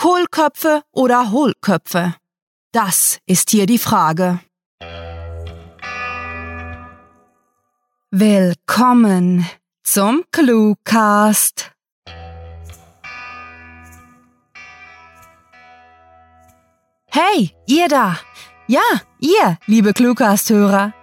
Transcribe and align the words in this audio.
Kohlköpfe 0.00 0.82
oder 0.92 1.32
Hohlköpfe? 1.32 2.14
Das 2.70 3.18
ist 3.26 3.50
hier 3.50 3.66
die 3.66 3.78
Frage. 3.78 4.38
Willkommen 8.12 9.44
zum 9.82 10.22
Cluecast. 10.30 11.72
Hey, 17.10 17.50
ihr 17.66 17.88
da! 17.88 18.20
Ja, 18.68 18.82
ihr, 19.18 19.58
liebe 19.66 19.94
Cluecast-Hörer! 19.94 20.94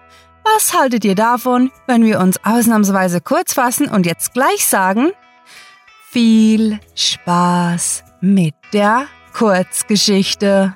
Was 0.45 0.73
haltet 0.73 1.03
ihr 1.03 1.15
davon, 1.15 1.69
wenn 1.85 2.05
wir 2.05 2.21
uns 2.21 2.39
ausnahmsweise 2.45 3.19
kurz 3.19 3.55
fassen 3.55 3.89
und 3.89 4.05
jetzt 4.05 4.33
gleich 4.33 4.65
sagen? 4.65 5.11
Viel 6.11 6.79
Spaß 6.93 8.04
mit 8.21 8.55
der 8.73 9.07
Kurzgeschichte. 9.33 10.75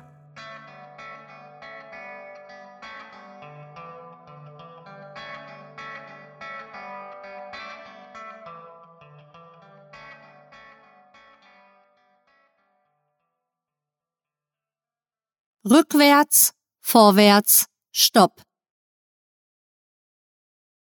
Rückwärts, 15.69 16.53
vorwärts, 16.81 17.66
stopp. 17.91 18.41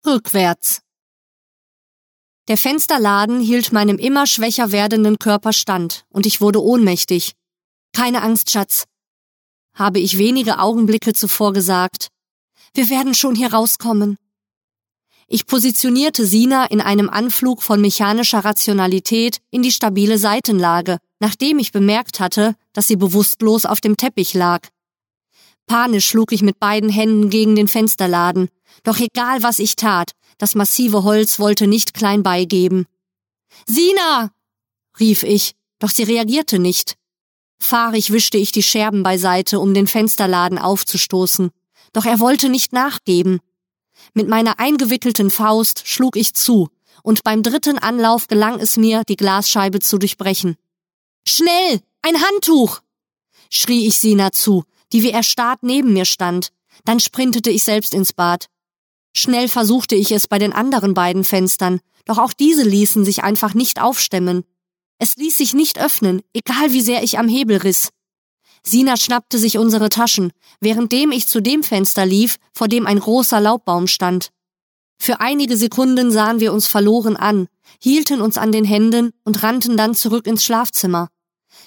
Rückwärts. 0.05 0.81
Der 2.51 2.57
Fensterladen 2.57 3.39
hielt 3.39 3.71
meinem 3.71 3.97
immer 3.97 4.27
schwächer 4.27 4.73
werdenden 4.73 5.17
Körper 5.19 5.53
stand, 5.53 6.03
und 6.09 6.25
ich 6.25 6.41
wurde 6.41 6.61
ohnmächtig. 6.61 7.31
Keine 7.93 8.21
Angst, 8.21 8.51
Schatz, 8.51 8.87
habe 9.73 9.99
ich 10.01 10.17
wenige 10.17 10.59
Augenblicke 10.59 11.13
zuvor 11.13 11.53
gesagt. 11.53 12.09
Wir 12.73 12.89
werden 12.89 13.13
schon 13.13 13.35
hier 13.35 13.53
rauskommen. 13.53 14.17
Ich 15.27 15.45
positionierte 15.45 16.25
Sina 16.25 16.65
in 16.65 16.81
einem 16.81 17.09
Anflug 17.09 17.63
von 17.63 17.79
mechanischer 17.79 18.43
Rationalität 18.43 19.37
in 19.49 19.63
die 19.63 19.71
stabile 19.71 20.17
Seitenlage, 20.17 20.97
nachdem 21.21 21.57
ich 21.57 21.71
bemerkt 21.71 22.19
hatte, 22.19 22.55
dass 22.73 22.85
sie 22.85 22.97
bewusstlos 22.97 23.65
auf 23.65 23.79
dem 23.79 23.95
Teppich 23.95 24.33
lag. 24.33 24.67
Panisch 25.67 26.05
schlug 26.05 26.33
ich 26.33 26.41
mit 26.41 26.59
beiden 26.59 26.89
Händen 26.89 27.29
gegen 27.29 27.55
den 27.55 27.69
Fensterladen, 27.69 28.49
doch 28.83 28.99
egal 28.99 29.41
was 29.41 29.59
ich 29.59 29.77
tat, 29.77 30.11
das 30.41 30.55
massive 30.55 31.03
Holz 31.03 31.37
wollte 31.37 31.67
nicht 31.67 31.93
klein 31.93 32.23
beigeben. 32.23 32.87
Sina! 33.67 34.31
rief 34.99 35.21
ich, 35.21 35.53
doch 35.77 35.91
sie 35.91 36.01
reagierte 36.01 36.57
nicht. 36.57 36.97
Fahrig 37.59 38.11
wischte 38.11 38.39
ich 38.39 38.51
die 38.51 38.63
Scherben 38.63 39.03
beiseite, 39.03 39.59
um 39.59 39.75
den 39.75 39.85
Fensterladen 39.85 40.57
aufzustoßen, 40.57 41.51
doch 41.93 42.05
er 42.05 42.19
wollte 42.19 42.49
nicht 42.49 42.73
nachgeben. 42.73 43.39
Mit 44.15 44.27
meiner 44.27 44.59
eingewickelten 44.59 45.29
Faust 45.29 45.83
schlug 45.85 46.15
ich 46.15 46.33
zu, 46.33 46.69
und 47.03 47.23
beim 47.23 47.43
dritten 47.43 47.77
Anlauf 47.77 48.27
gelang 48.27 48.59
es 48.59 48.77
mir, 48.77 49.03
die 49.07 49.17
Glasscheibe 49.17 49.79
zu 49.79 49.99
durchbrechen. 49.99 50.55
Schnell! 51.27 51.81
Ein 52.01 52.19
Handtuch! 52.19 52.79
schrie 53.51 53.85
ich 53.85 53.99
Sina 53.99 54.31
zu, 54.31 54.63
die 54.91 55.03
wie 55.03 55.11
erstarrt 55.11 55.61
neben 55.61 55.93
mir 55.93 56.05
stand. 56.05 56.51
Dann 56.83 56.99
sprintete 56.99 57.51
ich 57.51 57.61
selbst 57.61 57.93
ins 57.93 58.11
Bad. 58.11 58.47
Schnell 59.13 59.47
versuchte 59.47 59.95
ich 59.95 60.11
es 60.11 60.27
bei 60.27 60.39
den 60.39 60.53
anderen 60.53 60.93
beiden 60.93 61.23
Fenstern, 61.23 61.79
doch 62.05 62.17
auch 62.17 62.33
diese 62.33 62.63
ließen 62.63 63.05
sich 63.05 63.23
einfach 63.23 63.53
nicht 63.53 63.81
aufstemmen. 63.81 64.43
Es 64.97 65.17
ließ 65.17 65.37
sich 65.37 65.53
nicht 65.53 65.79
öffnen, 65.79 66.21
egal 66.33 66.71
wie 66.71 66.81
sehr 66.81 67.03
ich 67.03 67.17
am 67.17 67.27
Hebel 67.27 67.57
riss. 67.57 67.89
Sina 68.63 68.95
schnappte 68.95 69.39
sich 69.39 69.57
unsere 69.57 69.89
Taschen, 69.89 70.31
währenddem 70.59 71.11
ich 71.11 71.27
zu 71.27 71.41
dem 71.41 71.63
Fenster 71.63 72.05
lief, 72.05 72.37
vor 72.53 72.67
dem 72.67 72.85
ein 72.85 72.99
großer 72.99 73.41
Laubbaum 73.41 73.87
stand. 73.87 74.29
Für 74.99 75.19
einige 75.19 75.57
Sekunden 75.57 76.11
sahen 76.11 76.39
wir 76.39 76.53
uns 76.53 76.67
verloren 76.67 77.17
an, 77.17 77.47
hielten 77.79 78.21
uns 78.21 78.37
an 78.37 78.51
den 78.51 78.65
Händen 78.65 79.11
und 79.23 79.41
rannten 79.41 79.75
dann 79.75 79.95
zurück 79.95 80.27
ins 80.27 80.43
Schlafzimmer. 80.43 81.09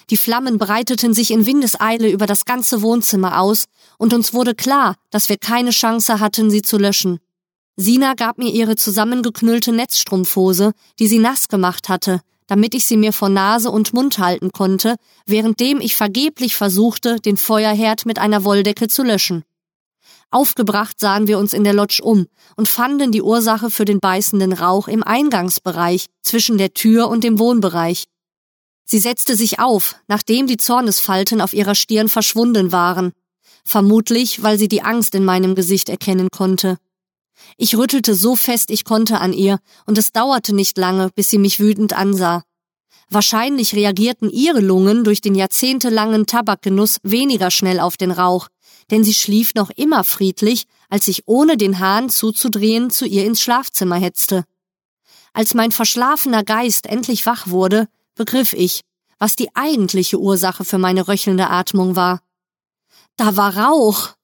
Die 0.09 0.17
Flammen 0.17 0.57
breiteten 0.57 1.13
sich 1.13 1.31
in 1.31 1.45
Windeseile 1.45 2.09
über 2.09 2.27
das 2.27 2.45
ganze 2.45 2.81
Wohnzimmer 2.81 3.41
aus, 3.41 3.65
und 3.97 4.13
uns 4.13 4.33
wurde 4.33 4.55
klar, 4.55 4.95
dass 5.09 5.27
wir 5.29 5.37
keine 5.37 5.71
Chance 5.71 6.19
hatten, 6.19 6.49
sie 6.49 6.61
zu 6.61 6.77
löschen. 6.77 7.19
Sina 7.77 8.13
gab 8.13 8.37
mir 8.37 8.51
ihre 8.51 8.75
zusammengeknüllte 8.75 9.73
Netzstrumpfhose, 9.73 10.71
die 10.97 11.07
sie 11.07 11.19
nass 11.19 11.49
gemacht 11.49 11.89
hatte, 11.89 12.21
damit 12.47 12.73
ich 12.73 12.85
sie 12.85 12.95
mir 12.95 13.11
vor 13.11 13.29
Nase 13.29 13.69
und 13.69 13.93
Mund 13.93 14.17
halten 14.17 14.51
konnte, 14.51 14.95
währenddem 15.25 15.81
ich 15.81 15.95
vergeblich 15.95 16.55
versuchte, 16.55 17.19
den 17.19 17.37
Feuerherd 17.37 18.05
mit 18.05 18.17
einer 18.19 18.43
Wolldecke 18.45 18.87
zu 18.87 19.03
löschen. 19.03 19.43
Aufgebracht 20.31 20.99
sahen 20.99 21.27
wir 21.27 21.37
uns 21.37 21.53
in 21.53 21.63
der 21.63 21.73
Lodge 21.73 22.01
um 22.01 22.27
und 22.55 22.67
fanden 22.67 23.11
die 23.11 23.21
Ursache 23.21 23.69
für 23.69 23.85
den 23.85 23.99
beißenden 23.99 24.53
Rauch 24.53 24.87
im 24.87 25.03
Eingangsbereich 25.03 26.05
zwischen 26.21 26.57
der 26.57 26.73
Tür 26.73 27.09
und 27.09 27.23
dem 27.23 27.39
Wohnbereich. 27.39 28.05
Sie 28.85 28.99
setzte 28.99 29.35
sich 29.35 29.59
auf, 29.59 29.95
nachdem 30.07 30.47
die 30.47 30.57
Zornesfalten 30.57 31.41
auf 31.41 31.53
ihrer 31.53 31.75
Stirn 31.75 32.07
verschwunden 32.07 32.71
waren, 32.71 33.13
vermutlich 33.63 34.43
weil 34.43 34.59
sie 34.59 34.67
die 34.67 34.81
Angst 34.81 35.15
in 35.15 35.25
meinem 35.25 35.55
Gesicht 35.55 35.89
erkennen 35.89 36.29
konnte. 36.31 36.77
Ich 37.57 37.75
rüttelte 37.75 38.15
so 38.15 38.35
fest 38.35 38.69
ich 38.69 38.85
konnte 38.85 39.19
an 39.19 39.33
ihr, 39.33 39.59
und 39.85 39.97
es 39.97 40.11
dauerte 40.11 40.53
nicht 40.53 40.77
lange, 40.77 41.09
bis 41.15 41.29
sie 41.29 41.37
mich 41.37 41.59
wütend 41.59 41.93
ansah. 41.93 42.43
Wahrscheinlich 43.09 43.75
reagierten 43.75 44.29
ihre 44.29 44.61
Lungen 44.61 45.03
durch 45.03 45.21
den 45.21 45.35
jahrzehntelangen 45.35 46.25
Tabakgenuss 46.25 46.97
weniger 47.03 47.51
schnell 47.51 47.79
auf 47.79 47.97
den 47.97 48.11
Rauch, 48.11 48.47
denn 48.91 49.03
sie 49.03 49.13
schlief 49.13 49.53
noch 49.55 49.69
immer 49.69 50.03
friedlich, 50.03 50.65
als 50.89 51.07
ich 51.07 51.23
ohne 51.27 51.57
den 51.57 51.79
Hahn 51.79 52.09
zuzudrehen 52.09 52.89
zu 52.89 53.05
ihr 53.05 53.25
ins 53.25 53.41
Schlafzimmer 53.41 53.97
hetzte. 53.97 54.45
Als 55.33 55.53
mein 55.53 55.71
verschlafener 55.71 56.43
Geist 56.43 56.87
endlich 56.87 57.25
wach 57.25 57.47
wurde, 57.47 57.87
begriff 58.15 58.53
ich, 58.53 58.81
was 59.19 59.35
die 59.35 59.55
eigentliche 59.55 60.19
Ursache 60.19 60.65
für 60.65 60.77
meine 60.77 61.07
röchelnde 61.07 61.49
Atmung 61.49 61.95
war. 61.95 62.21
Da 63.17 63.35
war 63.35 63.57
Rauch. 63.57 64.15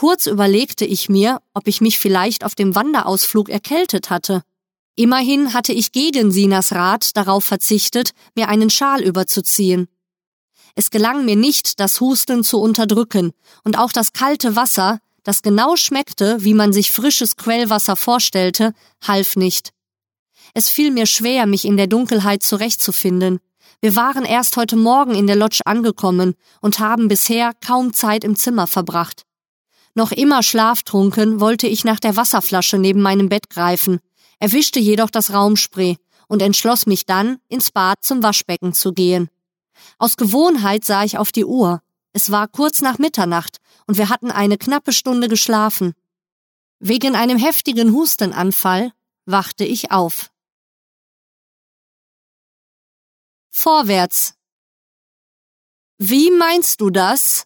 Kurz 0.00 0.26
überlegte 0.26 0.86
ich 0.86 1.10
mir, 1.10 1.42
ob 1.52 1.68
ich 1.68 1.82
mich 1.82 1.98
vielleicht 1.98 2.42
auf 2.42 2.54
dem 2.54 2.74
Wanderausflug 2.74 3.50
erkältet 3.50 4.08
hatte. 4.08 4.40
Immerhin 4.94 5.52
hatte 5.52 5.74
ich 5.74 5.92
gegen 5.92 6.32
Sinas 6.32 6.72
Rat 6.72 7.18
darauf 7.18 7.44
verzichtet, 7.44 8.12
mir 8.34 8.48
einen 8.48 8.70
Schal 8.70 9.02
überzuziehen. 9.02 9.88
Es 10.74 10.90
gelang 10.90 11.26
mir 11.26 11.36
nicht, 11.36 11.80
das 11.80 12.00
Husten 12.00 12.42
zu 12.44 12.62
unterdrücken, 12.62 13.32
und 13.62 13.76
auch 13.76 13.92
das 13.92 14.14
kalte 14.14 14.56
Wasser, 14.56 15.00
das 15.22 15.42
genau 15.42 15.76
schmeckte, 15.76 16.38
wie 16.40 16.54
man 16.54 16.72
sich 16.72 16.92
frisches 16.92 17.36
Quellwasser 17.36 17.94
vorstellte, 17.94 18.72
half 19.06 19.36
nicht. 19.36 19.68
Es 20.54 20.70
fiel 20.70 20.92
mir 20.92 21.04
schwer, 21.04 21.44
mich 21.44 21.66
in 21.66 21.76
der 21.76 21.88
Dunkelheit 21.88 22.42
zurechtzufinden. 22.42 23.38
Wir 23.82 23.96
waren 23.96 24.24
erst 24.24 24.56
heute 24.56 24.76
Morgen 24.76 25.14
in 25.14 25.26
der 25.26 25.36
Lodge 25.36 25.60
angekommen 25.66 26.36
und 26.62 26.78
haben 26.78 27.08
bisher 27.08 27.52
kaum 27.60 27.92
Zeit 27.92 28.24
im 28.24 28.34
Zimmer 28.34 28.66
verbracht. 28.66 29.26
Noch 30.00 30.12
immer 30.12 30.42
schlaftrunken 30.42 31.40
wollte 31.40 31.66
ich 31.66 31.84
nach 31.84 32.00
der 32.00 32.16
Wasserflasche 32.16 32.78
neben 32.78 33.02
meinem 33.02 33.28
Bett 33.28 33.50
greifen, 33.50 34.00
erwischte 34.38 34.80
jedoch 34.80 35.10
das 35.10 35.34
Raumspray 35.34 35.98
und 36.26 36.40
entschloss 36.40 36.86
mich 36.86 37.04
dann, 37.04 37.36
ins 37.48 37.70
Bad 37.70 37.98
zum 38.02 38.22
Waschbecken 38.22 38.72
zu 38.72 38.94
gehen. 38.94 39.28
Aus 39.98 40.16
Gewohnheit 40.16 40.86
sah 40.86 41.04
ich 41.04 41.18
auf 41.18 41.32
die 41.32 41.44
Uhr. 41.44 41.82
Es 42.14 42.30
war 42.30 42.48
kurz 42.48 42.80
nach 42.80 42.96
Mitternacht 42.96 43.58
und 43.86 43.98
wir 43.98 44.08
hatten 44.08 44.30
eine 44.30 44.56
knappe 44.56 44.94
Stunde 44.94 45.28
geschlafen. 45.28 45.92
Wegen 46.78 47.14
einem 47.14 47.36
heftigen 47.36 47.92
Hustenanfall 47.92 48.94
wachte 49.26 49.66
ich 49.66 49.90
auf. 49.90 50.30
Vorwärts. 53.50 54.32
Wie 55.98 56.30
meinst 56.30 56.80
du 56.80 56.88
das? 56.88 57.44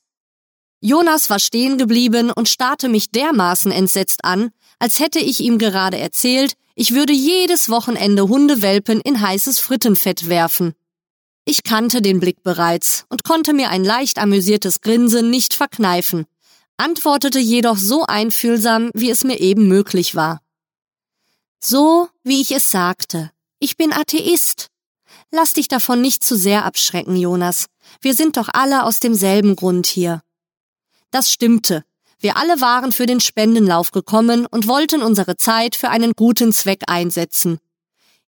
Jonas 0.86 1.30
war 1.30 1.38
stehen 1.38 1.78
geblieben 1.78 2.30
und 2.30 2.46
starrte 2.46 2.90
mich 2.90 3.10
dermaßen 3.10 3.72
entsetzt 3.72 4.22
an, 4.22 4.50
als 4.78 5.00
hätte 5.00 5.18
ich 5.18 5.40
ihm 5.40 5.56
gerade 5.56 5.96
erzählt, 5.96 6.52
ich 6.74 6.92
würde 6.92 7.14
jedes 7.14 7.70
Wochenende 7.70 8.28
Hundewelpen 8.28 9.00
in 9.00 9.18
heißes 9.18 9.60
Frittenfett 9.60 10.28
werfen. 10.28 10.74
Ich 11.46 11.62
kannte 11.62 12.02
den 12.02 12.20
Blick 12.20 12.42
bereits 12.42 13.06
und 13.08 13.24
konnte 13.24 13.54
mir 13.54 13.70
ein 13.70 13.82
leicht 13.82 14.18
amüsiertes 14.18 14.82
Grinsen 14.82 15.30
nicht 15.30 15.54
verkneifen, 15.54 16.26
antwortete 16.76 17.38
jedoch 17.38 17.78
so 17.78 18.04
einfühlsam, 18.04 18.90
wie 18.92 19.08
es 19.08 19.24
mir 19.24 19.40
eben 19.40 19.66
möglich 19.66 20.14
war. 20.14 20.42
So, 21.60 22.08
wie 22.24 22.42
ich 22.42 22.52
es 22.52 22.70
sagte. 22.70 23.30
Ich 23.58 23.78
bin 23.78 23.90
Atheist. 23.94 24.68
Lass 25.30 25.54
dich 25.54 25.68
davon 25.68 26.02
nicht 26.02 26.22
zu 26.22 26.36
sehr 26.36 26.66
abschrecken, 26.66 27.16
Jonas. 27.16 27.68
Wir 28.02 28.12
sind 28.12 28.36
doch 28.36 28.50
alle 28.52 28.82
aus 28.82 29.00
demselben 29.00 29.56
Grund 29.56 29.86
hier. 29.86 30.20
Das 31.14 31.30
stimmte. 31.30 31.84
Wir 32.18 32.36
alle 32.36 32.60
waren 32.60 32.90
für 32.90 33.06
den 33.06 33.20
Spendenlauf 33.20 33.92
gekommen 33.92 34.46
und 34.46 34.66
wollten 34.66 35.00
unsere 35.00 35.36
Zeit 35.36 35.76
für 35.76 35.88
einen 35.90 36.14
guten 36.16 36.52
Zweck 36.52 36.82
einsetzen. 36.88 37.58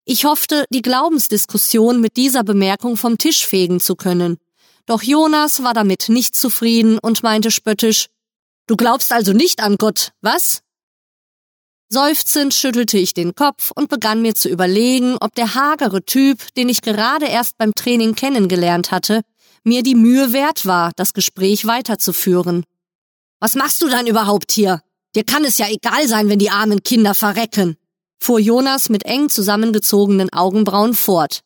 Ich 0.05 0.25
hoffte, 0.25 0.67
die 0.71 0.83
Glaubensdiskussion 0.83 2.01
mit 2.01 2.17
dieser 2.17 2.45
Bemerkung 2.45 2.97
vom 2.97 3.19
Tisch 3.19 3.45
fegen 3.45 3.81
zu 3.81 3.97
können. 3.97 4.39
Doch 4.87 5.03
Jonas 5.03 5.65
war 5.65 5.75
damit 5.75 6.09
nicht 6.09 6.37
zufrieden 6.37 7.01
und 7.01 7.25
meinte 7.25 7.51
spöttisch, 7.51 8.07
Du 8.69 8.77
glaubst 8.77 9.11
also 9.11 9.33
nicht 9.33 9.65
an 9.65 9.79
Gott, 9.79 10.13
was? 10.21 10.61
Seufzend 11.89 12.55
schüttelte 12.55 12.99
ich 12.99 13.15
den 13.15 13.35
Kopf 13.35 13.73
und 13.75 13.89
begann 13.89 14.23
mir 14.23 14.37
zu 14.37 14.49
überlegen, 14.49 15.17
ob 15.21 15.35
der 15.35 15.57
hagere 15.57 16.05
Typ, 16.05 16.55
den 16.55 16.69
ich 16.69 16.83
gerade 16.83 17.27
erst 17.27 17.59
beim 17.59 17.73
Training 17.75 18.15
kennengelernt 18.15 18.93
hatte, 18.93 19.23
mir 19.65 19.83
die 19.83 19.97
Mühe 19.97 20.33
wert 20.33 20.67
war, 20.67 20.93
das 20.95 21.15
Gespräch 21.15 21.67
weiterzuführen. 21.67 22.65
Was 23.41 23.55
machst 23.55 23.83
du 23.83 23.89
dann 23.89 24.07
überhaupt 24.07 24.53
hier? 24.53 24.83
Dir 25.15 25.25
kann 25.25 25.45
es 25.45 25.59
ja 25.59 25.67
egal 25.69 26.09
sein, 26.09 26.29
wenn 26.29 26.39
die 26.39 26.51
armen 26.51 26.83
Kinder 26.83 27.15
verrecken, 27.15 27.77
fuhr 28.19 28.39
Jonas 28.39 28.89
mit 28.89 29.05
eng 29.05 29.29
zusammengezogenen 29.29 30.33
Augenbrauen 30.33 30.95
fort. 30.95 31.41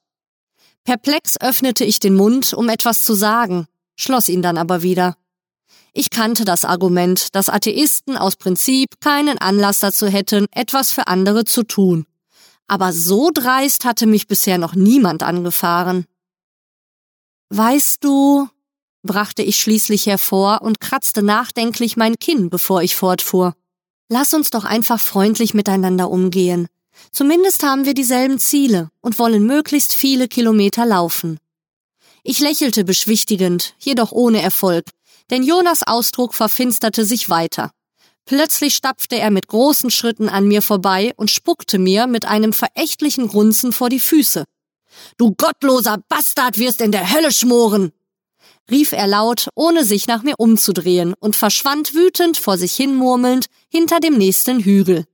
Perplex 0.84 1.40
öffnete 1.40 1.84
ich 1.84 2.00
den 2.00 2.14
Mund, 2.14 2.54
um 2.54 2.69
etwas 2.69 3.04
zu 3.04 3.14
sagen, 3.14 3.66
schloss 3.96 4.28
ihn 4.28 4.42
dann 4.42 4.58
aber 4.58 4.82
wieder. 4.82 5.16
Ich 5.92 6.10
kannte 6.10 6.44
das 6.44 6.64
Argument, 6.64 7.34
dass 7.34 7.48
Atheisten 7.48 8.16
aus 8.16 8.36
Prinzip 8.36 9.00
keinen 9.00 9.38
Anlass 9.38 9.81
dazu 9.81 10.06
hätten, 10.06 10.46
etwas 10.52 10.93
für 10.93 11.08
andere 11.08 11.44
zu 11.44 11.64
tun. 11.64 12.06
Aber 12.69 12.93
so 12.93 13.31
dreist 13.34 13.84
hatte 13.84 14.06
mich 14.06 14.28
bisher 14.28 14.56
noch 14.56 14.75
niemand 14.75 15.25
angefahren. 15.25 16.06
Weißt 17.48 18.04
du, 18.04 18.48
brachte 19.02 19.43
ich 19.43 19.58
schließlich 19.58 20.06
hervor 20.06 20.62
und 20.62 20.81
kratzte 20.81 21.23
nachdenklich 21.23 21.97
mein 21.97 22.17
Kinn, 22.19 22.50
bevor 22.50 22.82
ich 22.82 22.97
fortfuhr. 22.97 23.55
Lass 24.08 24.35
uns 24.35 24.50
doch 24.50 24.64
einfach 24.64 25.00
freundlich 25.00 25.55
miteinander 25.55 26.11
umgehen. 26.11 26.69
Zumindest 27.12 27.62
haben 27.62 27.87
wir 27.87 27.94
dieselben 27.94 28.38
Ziele 28.38 28.91
und 29.00 29.19
wollen 29.19 29.47
möglichst 29.47 29.94
viele 29.94 30.29
Kilometer 30.29 30.85
laufen. 30.85 31.38
Ich 32.23 32.41
lächelte 32.41 32.85
beschwichtigend, 32.85 33.75
jedoch 33.79 34.12
ohne 34.12 34.43
Erfolg, 34.43 34.85
denn 35.31 35.43
Jonas 35.43 35.82
Ausdruck 35.87 36.35
verfinsterte 36.35 37.05
sich 37.05 37.31
weiter. 37.31 37.70
Plötzlich 38.26 38.75
stapfte 38.75 39.17
er 39.17 39.31
mit 39.31 39.49
großen 39.49 39.91
Schritten 39.91 40.29
an 40.29 40.46
mir 40.46 40.62
vorbei 40.62 41.12
und 41.17 41.31
spuckte 41.31 41.79
mir 41.79 42.06
mit 42.06 42.26
einem 42.26 42.53
verächtlichen 42.53 43.29
Grunzen 43.29 43.73
vor 43.73 43.88
die 43.88 44.00
Füße. 44.00 44.44
Du 45.17 45.35
gottloser 45.35 45.99
Bastard 46.08 46.58
wirst 46.58 46.81
in 46.81 46.93
der 46.93 47.12
Hölle 47.12 47.32
schmoren! 47.32 47.93
Rief 48.70 48.93
er 48.93 49.06
laut, 49.06 49.49
ohne 49.55 49.84
sich 49.84 50.06
nach 50.06 50.22
mir 50.22 50.34
umzudrehen 50.38 51.14
und 51.19 51.37
verschwand 51.37 51.94
wütend 51.94 52.37
vor 52.37 52.56
sich 52.56 52.75
hinmurmelnd 52.75 53.46
hinter 53.69 54.00
dem 54.00 54.17
nächsten 54.17 54.61
Hügel. 54.61 55.05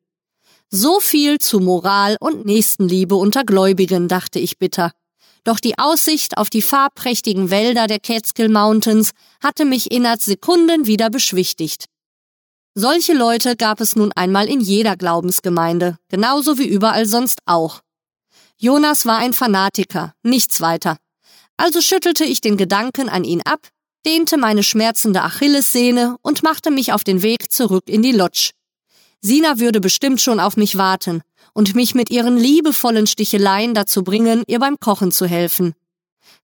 So 0.69 1.01
viel 1.01 1.39
zu 1.39 1.61
Moral 1.61 2.17
und 2.21 2.45
Nächstenliebe 2.45 3.15
unter 3.15 3.45
Gläubigen, 3.45 4.09
dachte 4.09 4.39
ich 4.39 4.59
bitter. 4.59 4.93
Doch 5.45 5.61
die 5.61 5.79
Aussicht 5.79 6.39
auf 6.39 6.51
die 6.51 6.63
farbprächtigen 6.63 7.51
Wälder 7.51 7.87
der 7.87 8.01
Catskill 8.01 8.49
Mountains 8.49 9.13
hatte 9.41 9.65
mich 9.65 9.93
innerhalb 9.93 10.21
Sekunden 10.21 10.87
wieder 10.87 11.09
beschwichtigt. 11.09 11.87
Solche 12.75 13.15
Leute 13.15 13.57
gab 13.57 13.81
es 13.81 13.95
nun 13.95 14.13
einmal 14.13 14.49
in 14.49 14.61
jeder 14.61 14.97
Glaubensgemeinde, 14.97 15.99
genauso 16.09 16.59
wie 16.59 16.67
überall 16.67 17.07
sonst 17.07 17.39
auch. 17.47 17.81
Jonas 18.59 19.07
war 19.07 19.19
ein 19.19 19.33
Fanatiker, 19.33 20.15
nichts 20.23 20.61
weiter. 20.61 20.99
Also 21.57 21.81
schüttelte 21.81 22.25
ich 22.25 22.41
den 22.41 22.57
Gedanken 22.57 23.09
an 23.09 23.25
ihn 23.25 23.43
ab, 23.43 23.69
dehnte 24.05 24.37
meine 24.37 24.63
schmerzende 24.63 25.23
Achillessehne 25.23 26.17
und 26.23 26.43
machte 26.43 26.71
mich 26.71 26.93
auf 26.93 27.03
den 27.03 27.23
Weg 27.23 27.51
zurück 27.51 27.85
in 27.87 28.03
die 28.03 28.13
Lodge. 28.13 28.51
Sina 29.21 29.59
würde 29.59 29.81
bestimmt 29.81 30.21
schon 30.21 30.39
auf 30.39 30.57
mich 30.57 30.77
warten, 30.77 31.23
und 31.55 31.75
mich 31.75 31.95
mit 31.95 32.11
ihren 32.11 32.37
liebevollen 32.37 33.07
Sticheleien 33.07 33.73
dazu 33.73 34.05
bringen, 34.05 34.45
ihr 34.47 34.59
beim 34.59 34.79
Kochen 34.79 35.11
zu 35.11 35.27
helfen. 35.27 35.75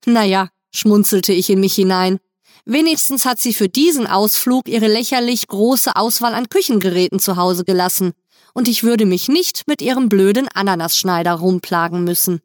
Naja, 0.06 0.48
schmunzelte 0.70 1.34
ich 1.34 1.50
in 1.50 1.60
mich 1.60 1.74
hinein. 1.74 2.18
Wenigstens 2.64 3.26
hat 3.26 3.38
sie 3.38 3.52
für 3.52 3.68
diesen 3.68 4.06
Ausflug 4.06 4.68
ihre 4.68 4.88
lächerlich 4.88 5.46
große 5.48 5.96
Auswahl 5.96 6.32
an 6.32 6.48
Küchengeräten 6.48 7.18
zu 7.18 7.36
Hause 7.36 7.64
gelassen, 7.64 8.12
und 8.54 8.68
ich 8.68 8.84
würde 8.84 9.04
mich 9.04 9.28
nicht 9.28 9.64
mit 9.66 9.82
ihrem 9.82 10.08
blöden 10.08 10.48
Ananasschneider 10.48 11.32
rumplagen 11.34 12.04
müssen. 12.04 12.40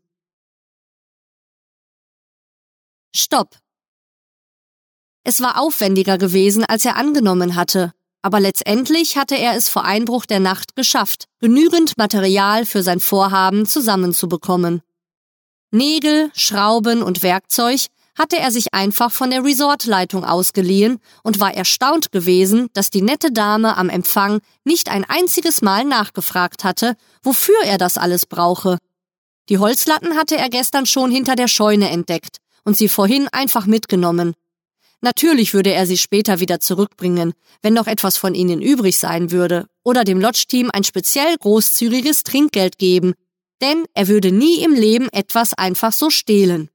Stopp. 3.15 3.57
Es 5.23 5.41
war 5.41 5.59
aufwendiger 5.59 6.17
gewesen, 6.17 6.63
als 6.63 6.85
er 6.85 6.95
angenommen 6.95 7.55
hatte, 7.55 7.91
aber 8.21 8.39
letztendlich 8.39 9.17
hatte 9.17 9.35
er 9.35 9.55
es 9.55 9.69
vor 9.69 9.83
Einbruch 9.83 10.25
der 10.25 10.39
Nacht 10.39 10.75
geschafft, 10.75 11.25
genügend 11.39 11.97
Material 11.97 12.65
für 12.65 12.83
sein 12.83 12.99
Vorhaben 12.99 13.65
zusammenzubekommen. 13.65 14.81
Nägel, 15.71 16.31
Schrauben 16.33 17.01
und 17.03 17.23
Werkzeug 17.23 17.87
hatte 18.17 18.37
er 18.37 18.51
sich 18.51 18.73
einfach 18.73 19.11
von 19.11 19.29
der 19.29 19.43
Resortleitung 19.43 20.23
ausgeliehen 20.23 20.99
und 21.23 21.39
war 21.39 21.53
erstaunt 21.53 22.11
gewesen, 22.11 22.67
dass 22.73 22.89
die 22.89 23.01
nette 23.01 23.31
Dame 23.31 23.77
am 23.77 23.89
Empfang 23.89 24.39
nicht 24.63 24.89
ein 24.89 25.05
einziges 25.05 25.61
Mal 25.61 25.83
nachgefragt 25.83 26.63
hatte, 26.63 26.95
wofür 27.21 27.61
er 27.63 27.77
das 27.77 27.97
alles 27.97 28.25
brauche. 28.25 28.77
Die 29.49 29.59
Holzlatten 29.59 30.15
hatte 30.15 30.35
er 30.35 30.49
gestern 30.49 30.85
schon 30.85 31.11
hinter 31.11 31.35
der 31.35 31.47
Scheune 31.47 31.89
entdeckt 31.89 32.37
und 32.67 32.77
sie 32.77 32.89
vorhin 32.89 33.27
einfach 33.29 33.65
mitgenommen, 33.65 34.35
Natürlich 35.01 35.53
würde 35.53 35.71
er 35.71 35.85
sie 35.85 35.97
später 35.97 36.39
wieder 36.39 36.59
zurückbringen, 36.59 37.33
wenn 37.61 37.73
noch 37.73 37.87
etwas 37.87 38.17
von 38.17 38.33
ihnen 38.33 38.61
übrig 38.61 38.97
sein 38.97 39.31
würde, 39.31 39.67
oder 39.83 40.03
dem 40.03 40.19
Lodge-Team 40.19 40.71
ein 40.73 40.83
speziell 40.83 41.37
großzügiges 41.37 42.23
Trinkgeld 42.23 42.79
geben, 42.79 43.13
denn 43.61 43.85
er 43.93 44.07
würde 44.07 44.31
nie 44.31 44.63
im 44.63 44.73
Leben 44.73 45.07
etwas 45.11 45.53
einfach 45.53 45.91
so 45.91 46.09
stehlen. 46.09 46.69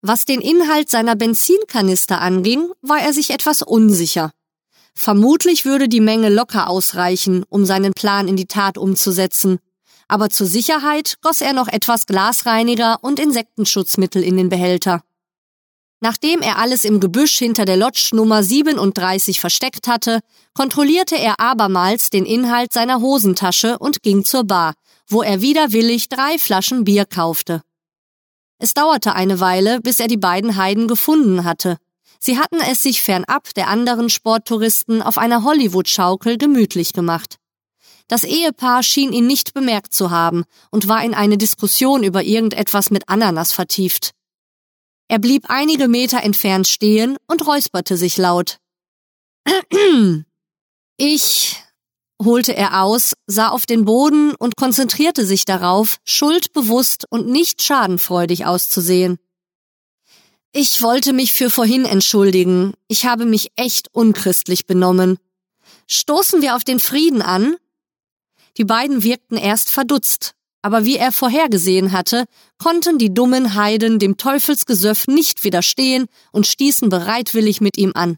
Was 0.00 0.26
den 0.26 0.40
Inhalt 0.40 0.90
seiner 0.90 1.16
Benzinkanister 1.16 2.20
anging, 2.20 2.70
war 2.82 3.00
er 3.00 3.12
sich 3.12 3.30
etwas 3.30 3.62
unsicher. 3.62 4.30
Vermutlich 4.94 5.64
würde 5.64 5.88
die 5.88 6.00
Menge 6.00 6.28
locker 6.28 6.68
ausreichen, 6.68 7.44
um 7.48 7.64
seinen 7.64 7.94
Plan 7.94 8.28
in 8.28 8.36
die 8.36 8.46
Tat 8.46 8.78
umzusetzen, 8.78 9.58
aber 10.08 10.30
zur 10.30 10.46
Sicherheit 10.46 11.16
goss 11.22 11.40
er 11.40 11.52
noch 11.52 11.68
etwas 11.68 12.06
Glasreiniger 12.06 12.98
und 13.02 13.18
Insektenschutzmittel 13.18 14.22
in 14.22 14.36
den 14.36 14.48
Behälter. 14.48 15.02
Nachdem 16.00 16.42
er 16.42 16.58
alles 16.58 16.84
im 16.84 17.00
Gebüsch 17.00 17.38
hinter 17.38 17.64
der 17.64 17.78
Lodge 17.78 18.10
Nummer 18.12 18.42
37 18.42 19.40
versteckt 19.40 19.88
hatte, 19.88 20.20
kontrollierte 20.52 21.16
er 21.16 21.40
abermals 21.40 22.10
den 22.10 22.26
Inhalt 22.26 22.72
seiner 22.74 23.00
Hosentasche 23.00 23.78
und 23.78 24.02
ging 24.02 24.24
zur 24.24 24.44
Bar, 24.44 24.74
wo 25.08 25.22
er 25.22 25.40
widerwillig 25.40 26.10
drei 26.10 26.38
Flaschen 26.38 26.84
Bier 26.84 27.06
kaufte. 27.06 27.62
Es 28.58 28.74
dauerte 28.74 29.14
eine 29.14 29.40
Weile, 29.40 29.80
bis 29.80 30.00
er 30.00 30.08
die 30.08 30.16
beiden 30.16 30.56
Heiden 30.56 30.88
gefunden 30.88 31.44
hatte. 31.44 31.78
Sie 32.20 32.38
hatten 32.38 32.60
es 32.60 32.82
sich 32.82 33.02
fernab 33.02 33.54
der 33.54 33.68
anderen 33.68 34.08
Sporttouristen 34.08 35.02
auf 35.02 35.18
einer 35.18 35.42
Hollywood-Schaukel 35.44 36.38
gemütlich 36.38 36.92
gemacht. 36.92 37.36
Das 38.08 38.24
Ehepaar 38.24 38.82
schien 38.82 39.12
ihn 39.12 39.26
nicht 39.26 39.54
bemerkt 39.54 39.94
zu 39.94 40.10
haben 40.10 40.44
und 40.70 40.88
war 40.88 41.02
in 41.04 41.14
eine 41.14 41.38
Diskussion 41.38 42.02
über 42.02 42.22
irgendetwas 42.22 42.90
mit 42.90 43.08
Ananas 43.08 43.52
vertieft. 43.52 44.12
Er 45.08 45.18
blieb 45.18 45.44
einige 45.48 45.88
Meter 45.88 46.22
entfernt 46.22 46.66
stehen 46.66 47.16
und 47.26 47.46
räusperte 47.46 47.96
sich 47.96 48.16
laut. 48.16 48.58
Ich, 50.96 51.56
holte 52.22 52.54
er 52.54 52.84
aus, 52.84 53.14
sah 53.26 53.48
auf 53.48 53.66
den 53.66 53.84
Boden 53.84 54.32
und 54.36 54.54
konzentrierte 54.56 55.26
sich 55.26 55.44
darauf, 55.44 55.96
schuldbewusst 56.04 57.06
und 57.10 57.26
nicht 57.26 57.62
schadenfreudig 57.62 58.46
auszusehen. 58.46 59.18
Ich 60.52 60.82
wollte 60.82 61.12
mich 61.12 61.32
für 61.32 61.50
vorhin 61.50 61.84
entschuldigen. 61.84 62.74
Ich 62.86 63.06
habe 63.06 63.24
mich 63.24 63.50
echt 63.56 63.88
unchristlich 63.92 64.66
benommen. 64.66 65.18
Stoßen 65.88 66.42
wir 66.42 66.54
auf 66.54 66.62
den 66.62 66.78
Frieden 66.78 67.22
an? 67.22 67.56
Die 68.56 68.64
beiden 68.64 69.02
wirkten 69.02 69.36
erst 69.36 69.70
verdutzt, 69.70 70.34
aber 70.62 70.84
wie 70.84 70.96
er 70.96 71.12
vorhergesehen 71.12 71.92
hatte, 71.92 72.24
konnten 72.58 72.98
die 72.98 73.12
dummen 73.12 73.54
Heiden 73.54 73.98
dem 73.98 74.16
Teufelsgesöff 74.16 75.06
nicht 75.08 75.44
widerstehen 75.44 76.06
und 76.32 76.46
stießen 76.46 76.88
bereitwillig 76.88 77.60
mit 77.60 77.76
ihm 77.76 77.92
an. 77.94 78.16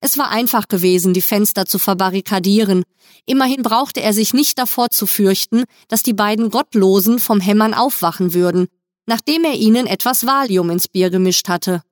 Es 0.00 0.18
war 0.18 0.30
einfach 0.30 0.68
gewesen, 0.68 1.14
die 1.14 1.22
Fenster 1.22 1.64
zu 1.64 1.78
verbarrikadieren. 1.78 2.82
Immerhin 3.24 3.62
brauchte 3.62 4.02
er 4.02 4.12
sich 4.12 4.34
nicht 4.34 4.58
davor 4.58 4.90
zu 4.90 5.06
fürchten, 5.06 5.64
dass 5.88 6.02
die 6.02 6.12
beiden 6.12 6.50
Gottlosen 6.50 7.20
vom 7.20 7.40
Hämmern 7.40 7.72
aufwachen 7.72 8.34
würden, 8.34 8.66
nachdem 9.06 9.44
er 9.44 9.54
ihnen 9.54 9.86
etwas 9.86 10.26
Valium 10.26 10.70
ins 10.70 10.88
Bier 10.88 11.08
gemischt 11.08 11.48
hatte. 11.48 11.82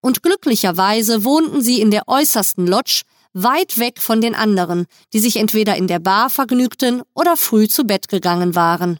Und 0.00 0.22
glücklicherweise 0.22 1.24
wohnten 1.24 1.60
sie 1.60 1.80
in 1.80 1.90
der 1.90 2.08
äußersten 2.08 2.66
Lodge, 2.66 3.02
weit 3.32 3.78
weg 3.78 4.00
von 4.00 4.20
den 4.20 4.34
anderen, 4.34 4.86
die 5.12 5.20
sich 5.20 5.36
entweder 5.36 5.76
in 5.76 5.86
der 5.86 5.98
Bar 5.98 6.30
vergnügten 6.30 7.02
oder 7.14 7.36
früh 7.36 7.68
zu 7.68 7.84
Bett 7.84 8.08
gegangen 8.08 8.54
waren. 8.54 8.98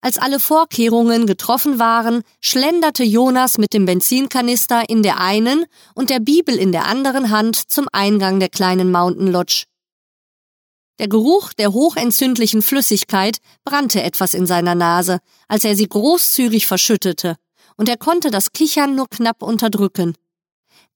Als 0.00 0.16
alle 0.16 0.38
Vorkehrungen 0.38 1.26
getroffen 1.26 1.78
waren, 1.80 2.22
schlenderte 2.40 3.02
Jonas 3.02 3.58
mit 3.58 3.74
dem 3.74 3.84
Benzinkanister 3.84 4.88
in 4.88 5.02
der 5.02 5.18
einen 5.18 5.64
und 5.94 6.08
der 6.08 6.20
Bibel 6.20 6.54
in 6.54 6.70
der 6.70 6.86
anderen 6.86 7.30
Hand 7.30 7.56
zum 7.56 7.88
Eingang 7.92 8.38
der 8.38 8.48
kleinen 8.48 8.92
Mountain 8.92 9.26
Lodge. 9.26 9.64
Der 11.00 11.08
Geruch 11.08 11.52
der 11.52 11.72
hochentzündlichen 11.72 12.62
Flüssigkeit 12.62 13.38
brannte 13.64 14.02
etwas 14.02 14.34
in 14.34 14.46
seiner 14.46 14.74
Nase, 14.74 15.18
als 15.48 15.64
er 15.64 15.76
sie 15.76 15.88
großzügig 15.88 16.66
verschüttete, 16.66 17.36
und 17.76 17.88
er 17.88 17.96
konnte 17.96 18.30
das 18.30 18.52
Kichern 18.52 18.94
nur 18.94 19.08
knapp 19.08 19.42
unterdrücken. 19.42 20.14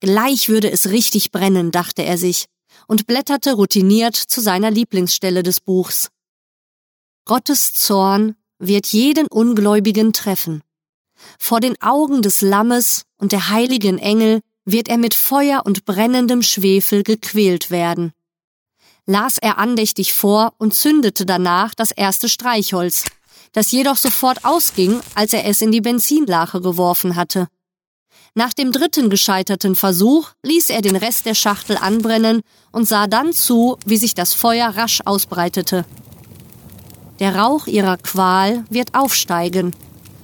Gleich 0.00 0.48
würde 0.48 0.70
es 0.70 0.90
richtig 0.90 1.30
brennen, 1.30 1.70
dachte 1.70 2.02
er 2.02 2.18
sich, 2.18 2.46
und 2.86 3.06
blätterte 3.06 3.54
routiniert 3.54 4.16
zu 4.16 4.40
seiner 4.40 4.70
Lieblingsstelle 4.70 5.42
des 5.42 5.60
Buchs. 5.60 6.10
Gottes 7.24 7.74
Zorn 7.74 8.36
wird 8.58 8.86
jeden 8.88 9.26
Ungläubigen 9.28 10.12
treffen. 10.12 10.62
Vor 11.38 11.60
den 11.60 11.80
Augen 11.80 12.22
des 12.22 12.42
Lammes 12.42 13.04
und 13.18 13.32
der 13.32 13.48
heiligen 13.48 13.98
Engel 13.98 14.40
wird 14.64 14.88
er 14.88 14.98
mit 14.98 15.14
Feuer 15.14 15.62
und 15.64 15.84
brennendem 15.84 16.42
Schwefel 16.42 17.02
gequält 17.02 17.70
werden. 17.70 18.12
Las 19.06 19.38
er 19.38 19.58
andächtig 19.58 20.12
vor 20.12 20.54
und 20.58 20.74
zündete 20.74 21.26
danach 21.26 21.74
das 21.74 21.90
erste 21.90 22.28
Streichholz, 22.28 23.04
das 23.52 23.72
jedoch 23.72 23.96
sofort 23.96 24.44
ausging, 24.44 25.00
als 25.14 25.32
er 25.32 25.44
es 25.44 25.60
in 25.60 25.72
die 25.72 25.80
Benzinlache 25.80 26.60
geworfen 26.60 27.16
hatte. 27.16 27.48
Nach 28.34 28.54
dem 28.54 28.72
dritten 28.72 29.10
gescheiterten 29.10 29.76
Versuch 29.76 30.30
ließ 30.42 30.70
er 30.70 30.80
den 30.80 30.96
Rest 30.96 31.26
der 31.26 31.34
Schachtel 31.34 31.76
anbrennen 31.76 32.40
und 32.70 32.88
sah 32.88 33.06
dann 33.06 33.34
zu, 33.34 33.76
wie 33.84 33.98
sich 33.98 34.14
das 34.14 34.32
Feuer 34.32 34.70
rasch 34.70 35.02
ausbreitete. 35.04 35.84
Der 37.18 37.36
Rauch 37.36 37.66
ihrer 37.66 37.98
Qual 37.98 38.64
wird 38.70 38.94
aufsteigen, 38.94 39.72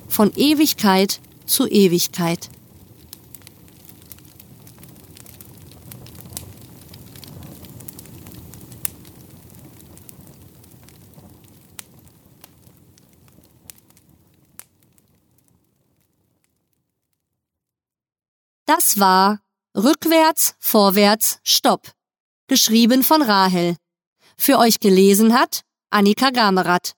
von 0.09 0.33
Ewigkeit 0.35 1.21
zu 1.45 1.69
Ewigkeit. 1.69 2.49
Das 18.69 19.01
war 19.01 19.41
Rückwärts, 19.75 20.55
Vorwärts, 20.59 21.39
Stopp. 21.43 21.91
Geschrieben 22.49 23.03
von 23.03 23.23
Rahel. 23.23 23.77
Für 24.37 24.59
euch 24.59 24.79
gelesen 24.79 25.33
hat 25.33 25.63
Annika 25.89 26.29
Gamerath. 26.29 26.93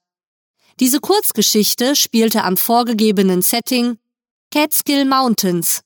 Diese 0.80 0.98
Kurzgeschichte 0.98 1.94
spielte 1.94 2.42
am 2.42 2.56
vorgegebenen 2.56 3.40
Setting 3.40 3.98
Catskill 4.50 5.04
Mountains 5.04 5.82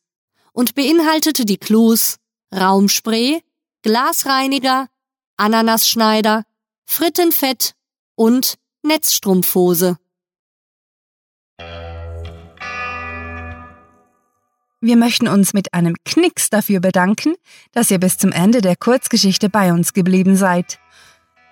und 0.55 0.75
beinhaltete 0.75 1.45
die 1.45 1.59
Clues 1.59 2.17
Raumspray, 2.51 3.43
Glasreiniger, 3.83 4.89
Ananasschneider, 5.37 6.45
Frittenfett 6.87 7.75
und 8.15 8.55
Netzstrumpfhose. 8.83 9.99
Wir 14.85 14.99
möchten 14.99 15.29
uns 15.29 15.55
mit 15.55 15.73
einem 15.73 15.95
Knicks 16.05 16.51
dafür 16.51 16.79
bedanken, 16.79 17.37
dass 17.73 17.91
ihr 17.91 17.99
bis 17.99 18.19
zum 18.19 18.33
Ende 18.33 18.61
der 18.61 18.77
Kurzgeschichte 18.77 19.49
bei 19.49 19.73
uns 19.73 19.95
geblieben 19.95 20.37
seid. 20.37 20.79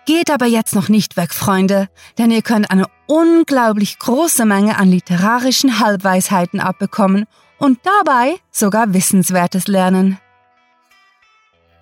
Geht 0.04 0.30
aber 0.30 0.44
jetzt 0.44 0.74
noch 0.74 0.90
nicht 0.90 1.16
weg, 1.16 1.32
Freunde, 1.32 1.88
denn 2.18 2.30
ihr 2.30 2.42
könnt 2.42 2.70
eine 2.70 2.84
unglaublich 3.06 3.98
große 3.98 4.44
Menge 4.44 4.76
an 4.76 4.90
literarischen 4.90 5.80
Halbweisheiten 5.80 6.60
abbekommen 6.60 7.24
und 7.56 7.78
dabei 7.84 8.34
sogar 8.50 8.92
Wissenswertes 8.92 9.66
lernen. 9.66 10.18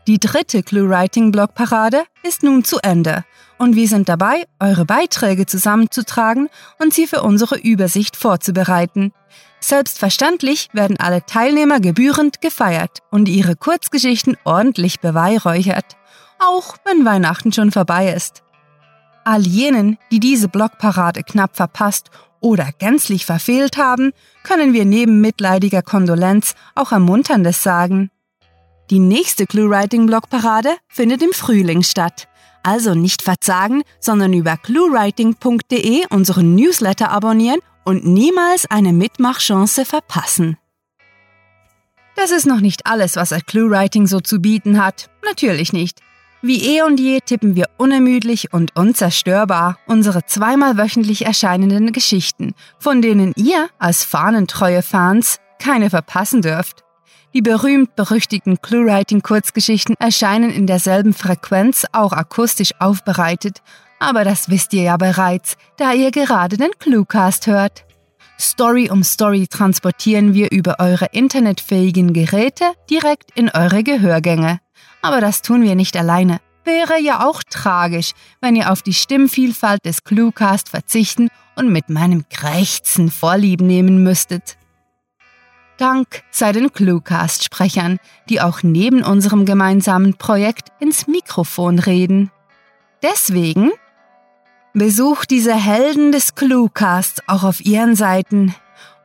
Die 0.07 0.21
dritte 0.21 0.63
Clue-Writing-Blog-Parade 0.63 2.05
ist 2.23 2.45
nun 2.45 2.63
zu 2.63 2.79
Ende 2.79 3.25
und 3.59 3.75
wir 3.75 3.89
sind 3.89 4.09
dabei, 4.09 4.45
eure 4.61 4.85
Beiträge 4.85 5.47
zusammenzutragen 5.47 6.49
und 6.79 6.95
sie 6.95 7.09
für 7.09 7.23
unsere 7.23 7.59
Übersicht 7.59 8.15
vorzubereiten. 8.15 9.13
Selbstverständlich 9.61 10.69
werden 10.73 10.99
alle 10.99 11.25
Teilnehmer 11.27 11.81
gebührend 11.81 12.41
gefeiert 12.41 13.01
und 13.11 13.29
ihre 13.29 13.57
Kurzgeschichten 13.57 14.37
ordentlich 14.45 15.01
beweihräuchert, 15.01 15.97
auch 16.39 16.77
wenn 16.85 17.05
Weihnachten 17.05 17.53
schon 17.53 17.71
vorbei 17.71 18.13
ist. 18.13 18.43
All 19.25 19.47
jenen, 19.47 19.99
die 20.11 20.19
diese 20.19 20.49
Blockparade 20.49 21.23
knapp 21.23 21.57
verpasst 21.57 22.11
oder 22.41 22.71
gänzlich 22.79 23.27
verfehlt 23.27 23.77
haben, 23.77 24.13
können 24.45 24.73
wir 24.73 24.87
neben 24.87 25.21
mitleidiger 25.21 25.83
Kondolenz 25.83 26.55
auch 26.75 26.91
Ermunterndes 26.91 27.63
sagen. 27.63 28.11
Die 28.89 28.99
nächste 28.99 29.47
Clue-Writing-Blockparade 29.47 30.71
findet 30.89 31.23
im 31.23 31.33
Frühling 31.33 31.83
statt. 31.83 32.29
Also 32.63 32.95
nicht 32.95 33.23
verzagen, 33.23 33.83
sondern 34.01 34.33
über 34.33 34.57
cluewriting.de 34.57 36.07
unseren 36.11 36.55
Newsletter 36.55 37.11
abonnieren 37.11 37.61
und 37.85 38.07
niemals 38.07 38.67
eine 38.71 38.93
Mitmachchance 38.93 39.85
verpassen. 39.85 40.57
Das 42.17 42.31
ist 42.31 42.47
noch 42.47 42.61
nicht 42.61 42.87
alles, 42.87 43.17
was 43.17 43.33
ein 43.33 43.43
Clue-Writing 43.47 44.07
so 44.07 44.21
zu 44.21 44.41
bieten 44.41 44.85
hat. 44.85 45.09
Natürlich 45.25 45.73
nicht. 45.73 46.01
Wie 46.43 46.77
eh 46.77 46.83
und 46.83 46.99
je 46.99 47.21
tippen 47.21 47.55
wir 47.55 47.69
unermüdlich 47.77 48.53
und 48.53 48.75
unzerstörbar 48.75 49.79
unsere 49.87 50.25
zweimal 50.25 50.79
wöchentlich 50.79 51.27
erscheinenden 51.27 51.93
Geschichten, 51.93 52.55
von 52.79 53.03
denen 53.03 53.33
ihr 53.37 53.69
als 53.79 54.05
fahnentreue 54.05 54.83
Fans 54.83 55.39
keine 55.59 55.91
verpassen 55.91 56.41
dürft. 56.41 56.83
Die 57.35 57.43
berühmt-berüchtigten 57.43 58.61
Clue-Writing-Kurzgeschichten 58.61 59.97
erscheinen 59.99 60.51
in 60.51 60.67
derselben 60.67 61.13
Frequenz 61.13 61.87
auch 61.93 62.13
akustisch 62.13 62.73
aufbereitet, 62.81 63.63
aber 64.01 64.25
das 64.25 64.49
wisst 64.49 64.73
ihr 64.73 64.83
ja 64.83 64.97
bereits, 64.97 65.57
da 65.77 65.93
ihr 65.93 66.11
gerade 66.11 66.57
den 66.57 66.73
Cluecast 66.79 67.47
hört. 67.47 67.85
Story 68.41 68.91
um 68.91 69.05
Story 69.05 69.47
transportieren 69.47 70.33
wir 70.33 70.51
über 70.51 70.77
eure 70.81 71.07
internetfähigen 71.13 72.15
Geräte 72.15 72.65
direkt 72.89 73.31
in 73.35 73.51
eure 73.51 73.85
Gehörgänge. 73.85 74.61
Aber 75.03 75.21
das 75.21 75.43
tun 75.43 75.63
wir 75.63 75.75
nicht 75.75 75.97
alleine. 75.97 76.41
Wäre 76.65 76.99
ja 76.99 77.27
auch 77.27 77.43
tragisch, 77.43 78.13
wenn 78.41 78.57
ihr 78.57 78.73
auf 78.73 78.83
die 78.83 78.95
Stimmvielfalt 78.95 79.85
des 79.85 80.05
Cluecast 80.05 80.71
verzichten 80.71 81.29
und 81.57 81.71
mit 81.71 81.91
meinem 81.91 82.25
Krächzen 82.31 83.11
Vorlieb 83.11 83.61
nehmen 83.61 84.03
müsstet. 84.03 84.57
Dank 85.77 86.23
sei 86.31 86.53
den 86.53 86.73
Cluecast-Sprechern, 86.73 87.99
die 88.29 88.41
auch 88.41 88.63
neben 88.63 89.03
unserem 89.03 89.45
gemeinsamen 89.45 90.15
Projekt 90.15 90.69
ins 90.79 91.07
Mikrofon 91.07 91.79
reden. 91.79 92.31
Deswegen 93.03 93.71
besucht 94.73 95.31
diese 95.31 95.55
Helden 95.55 96.13
des 96.13 96.35
Cluecasts 96.35 97.23
auch 97.27 97.43
auf 97.43 97.61
ihren 97.61 97.97
Seiten 97.97 98.55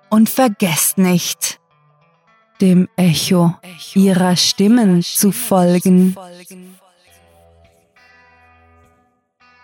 und 0.10 0.30
vergesst 0.30 0.98
nicht, 0.98 1.60
dem 2.62 2.88
Echo 2.96 3.56
ihrer 3.94 4.36
Stimmen 4.36 5.02
zu 5.02 5.32
folgen. 5.32 6.16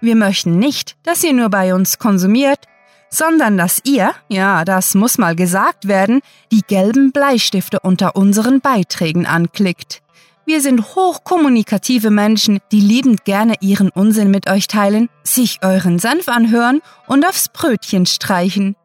Wir 0.00 0.16
möchten 0.16 0.58
nicht, 0.58 0.96
dass 1.02 1.24
ihr 1.24 1.32
nur 1.32 1.48
bei 1.48 1.74
uns 1.74 1.98
konsumiert, 1.98 2.60
sondern 3.08 3.56
dass 3.56 3.80
ihr, 3.84 4.12
ja, 4.28 4.64
das 4.64 4.94
muss 4.94 5.18
mal 5.18 5.34
gesagt 5.34 5.88
werden, 5.88 6.20
die 6.52 6.60
gelben 6.60 7.10
Bleistifte 7.12 7.80
unter 7.80 8.14
unseren 8.14 8.60
Beiträgen 8.60 9.26
anklickt. 9.26 10.02
Wir 10.44 10.60
sind 10.60 10.94
hochkommunikative 10.94 12.10
Menschen, 12.10 12.60
die 12.70 12.80
liebend 12.80 13.24
gerne 13.24 13.54
ihren 13.60 13.90
Unsinn 13.90 14.30
mit 14.30 14.48
euch 14.48 14.68
teilen, 14.68 15.08
sich 15.24 15.58
euren 15.62 15.98
Senf 15.98 16.28
anhören 16.28 16.82
und 17.08 17.26
aufs 17.26 17.48
Brötchen 17.48 18.06
streichen. 18.06 18.76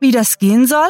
Wie 0.00 0.12
das 0.12 0.38
gehen 0.38 0.66
soll? 0.66 0.88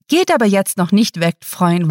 Geht 0.08 0.32
aber 0.34 0.46
jetzt 0.46 0.78
noch 0.78 0.92
nicht 0.92 1.20
weg, 1.20 1.38
Freund. 1.44 1.88